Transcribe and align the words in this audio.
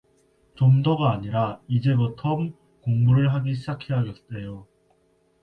좀더가 0.55 1.11
아니라 1.11 1.61
이제버텀 1.69 2.55
공부를 2.81 3.35
하기 3.35 3.53
시작해야겠에요. 3.53 4.65